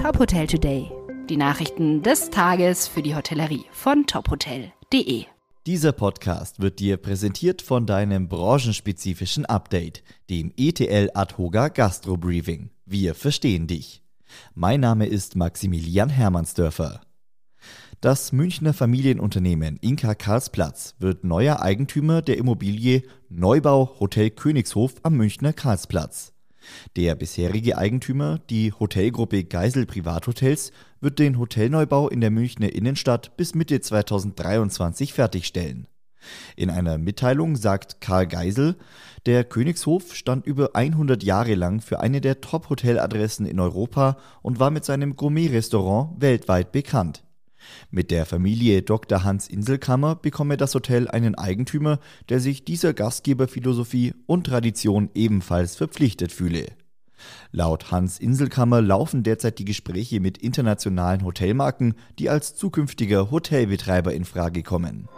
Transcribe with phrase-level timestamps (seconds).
[0.00, 0.90] Top Hotel Today.
[1.28, 5.26] Die Nachrichten des Tages für die Hotellerie von tophotel.de.
[5.66, 12.70] Dieser Podcast wird dir präsentiert von deinem branchenspezifischen Update, dem ETL Adhoga Gastro Briefing.
[12.86, 14.02] Wir verstehen dich.
[14.54, 17.02] Mein Name ist Maximilian Hermannsdörfer.
[18.00, 25.52] Das Münchner Familienunternehmen Inka Karlsplatz wird neuer Eigentümer der Immobilie Neubau Hotel Königshof am Münchner
[25.52, 26.32] Karlsplatz.
[26.96, 33.54] Der bisherige Eigentümer, die Hotelgruppe Geisel Privathotels, wird den Hotelneubau in der Münchner Innenstadt bis
[33.54, 35.86] Mitte 2023 fertigstellen.
[36.56, 38.76] In einer Mitteilung sagt Karl Geisel,
[39.26, 44.70] der Königshof stand über 100 Jahre lang für eine der Top-Hoteladressen in Europa und war
[44.70, 47.24] mit seinem Gourmet-Restaurant weltweit bekannt.
[47.90, 49.24] Mit der Familie Dr.
[49.24, 56.32] Hans Inselkammer bekomme das Hotel einen Eigentümer, der sich dieser Gastgeberphilosophie und Tradition ebenfalls verpflichtet
[56.32, 56.66] fühle.
[57.52, 64.24] Laut Hans Inselkammer laufen derzeit die Gespräche mit internationalen Hotelmarken, die als zukünftiger Hotelbetreiber in
[64.24, 65.08] Frage kommen.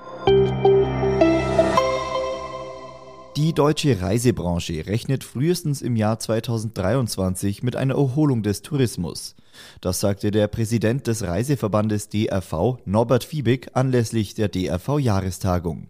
[3.36, 9.36] Die deutsche Reisebranche rechnet frühestens im Jahr 2023 mit einer Erholung des Tourismus.
[9.80, 15.88] Das sagte der Präsident des Reiseverbandes DRV Norbert Fiebig anlässlich der DRV-Jahrestagung.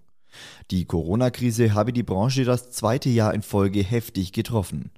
[0.70, 4.90] Die Corona-Krise habe die Branche das zweite Jahr in Folge heftig getroffen.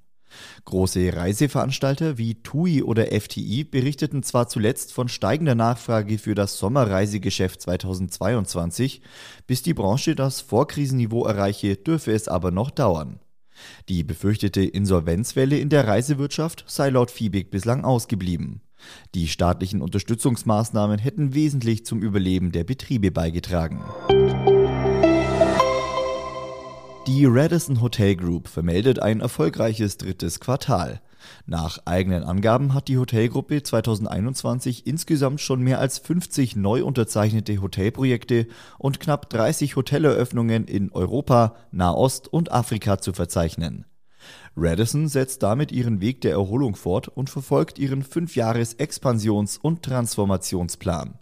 [0.65, 7.61] Große Reiseveranstalter wie TUI oder FTI berichteten zwar zuletzt von steigender Nachfrage für das Sommerreisegeschäft
[7.61, 9.01] 2022,
[9.47, 13.19] bis die Branche das Vorkrisenniveau erreiche, dürfe es aber noch dauern.
[13.89, 18.61] Die befürchtete Insolvenzwelle in der Reisewirtschaft sei laut Fiebig bislang ausgeblieben.
[19.13, 23.83] Die staatlichen Unterstützungsmaßnahmen hätten wesentlich zum Überleben der Betriebe beigetragen.
[27.07, 31.01] Die Radisson Hotel Group vermeldet ein erfolgreiches drittes Quartal.
[31.45, 38.47] Nach eigenen Angaben hat die Hotelgruppe 2021 insgesamt schon mehr als 50 neu unterzeichnete Hotelprojekte
[38.77, 43.85] und knapp 30 Hoteleröffnungen in Europa, Nahost und Afrika zu verzeichnen.
[44.57, 51.19] Radisson setzt damit ihren Weg der Erholung fort und verfolgt ihren Fünfjahres-Expansions- und Transformationsplan.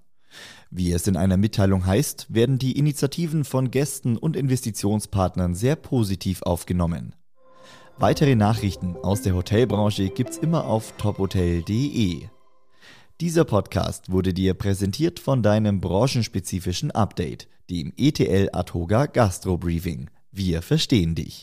[0.70, 6.42] Wie es in einer Mitteilung heißt, werden die Initiativen von Gästen und Investitionspartnern sehr positiv
[6.44, 7.16] aufgenommen.
[8.00, 12.28] Weitere Nachrichten aus der Hotelbranche gibt's immer auf tophotel.de.
[13.22, 20.10] Dieser Podcast wurde dir präsentiert von deinem branchenspezifischen Update, dem ETL Adhoga Gastro Briefing.
[20.32, 21.42] Wir verstehen dich.